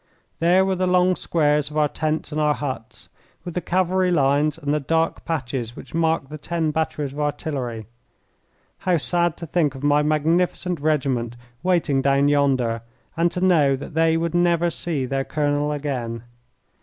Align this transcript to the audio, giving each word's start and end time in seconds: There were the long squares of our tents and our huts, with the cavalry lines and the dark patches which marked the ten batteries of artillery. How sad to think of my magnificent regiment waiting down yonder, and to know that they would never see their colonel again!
There 0.39 0.65
were 0.65 0.73
the 0.73 0.87
long 0.87 1.15
squares 1.15 1.69
of 1.69 1.77
our 1.77 1.87
tents 1.87 2.31
and 2.31 2.41
our 2.41 2.55
huts, 2.55 3.07
with 3.45 3.53
the 3.53 3.61
cavalry 3.61 4.09
lines 4.09 4.57
and 4.57 4.73
the 4.73 4.79
dark 4.79 5.25
patches 5.25 5.75
which 5.75 5.93
marked 5.93 6.31
the 6.31 6.39
ten 6.39 6.71
batteries 6.71 7.13
of 7.13 7.19
artillery. 7.19 7.85
How 8.79 8.97
sad 8.97 9.37
to 9.37 9.45
think 9.45 9.75
of 9.75 9.83
my 9.83 10.01
magnificent 10.01 10.79
regiment 10.79 11.35
waiting 11.61 12.01
down 12.01 12.29
yonder, 12.29 12.81
and 13.15 13.31
to 13.31 13.41
know 13.41 13.75
that 13.75 13.93
they 13.93 14.17
would 14.17 14.33
never 14.33 14.71
see 14.71 15.05
their 15.05 15.23
colonel 15.23 15.71
again! 15.71 16.23